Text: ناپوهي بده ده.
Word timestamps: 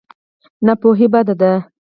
ناپوهي 0.65 1.07
بده 1.13 1.33
ده. 1.41 1.51